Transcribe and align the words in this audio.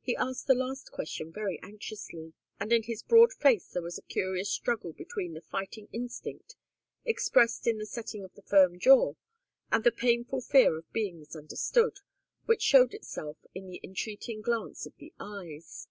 He 0.00 0.16
asked 0.16 0.48
the 0.48 0.56
last 0.56 0.90
question 0.90 1.30
very 1.32 1.60
anxiously, 1.62 2.34
and 2.58 2.72
in 2.72 2.82
his 2.82 3.04
broad 3.04 3.32
face 3.32 3.68
there 3.68 3.80
was 3.80 3.96
a 3.96 4.02
curious 4.02 4.50
struggle 4.50 4.92
between 4.92 5.34
the 5.34 5.40
fighting 5.40 5.88
instinct, 5.92 6.56
expressed 7.04 7.68
in 7.68 7.78
the 7.78 7.86
setting 7.86 8.24
of 8.24 8.34
the 8.34 8.42
firm 8.42 8.80
jaw, 8.80 9.14
and 9.70 9.84
the 9.84 9.92
painful 9.92 10.40
fear 10.40 10.76
of 10.76 10.92
being 10.92 11.20
misunderstood, 11.20 11.98
which 12.46 12.62
showed 12.62 12.92
itself 12.92 13.36
in 13.54 13.68
the 13.68 13.80
entreating 13.84 14.40
glance 14.42 14.84
of 14.84 14.96
the 14.96 15.12
eyes. 15.20 15.86